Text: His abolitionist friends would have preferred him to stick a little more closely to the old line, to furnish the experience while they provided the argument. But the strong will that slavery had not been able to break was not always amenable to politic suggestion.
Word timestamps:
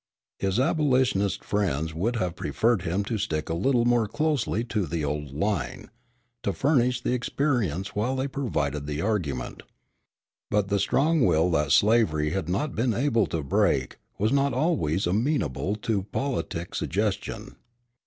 His 0.39 0.59
abolitionist 0.59 1.43
friends 1.43 1.93
would 1.93 2.15
have 2.15 2.35
preferred 2.35 2.81
him 2.81 3.03
to 3.05 3.19
stick 3.19 3.49
a 3.49 3.53
little 3.53 3.85
more 3.85 4.07
closely 4.07 4.63
to 4.63 4.87
the 4.87 5.05
old 5.05 5.31
line, 5.31 5.91
to 6.41 6.53
furnish 6.53 6.99
the 7.01 7.13
experience 7.13 7.89
while 7.93 8.15
they 8.15 8.27
provided 8.27 8.87
the 8.87 8.99
argument. 9.03 9.61
But 10.49 10.69
the 10.69 10.79
strong 10.79 11.23
will 11.23 11.51
that 11.51 11.71
slavery 11.71 12.31
had 12.31 12.49
not 12.49 12.73
been 12.73 12.95
able 12.95 13.27
to 13.27 13.43
break 13.43 13.99
was 14.17 14.31
not 14.31 14.53
always 14.53 15.05
amenable 15.05 15.75
to 15.85 16.01
politic 16.01 16.73
suggestion. 16.73 17.57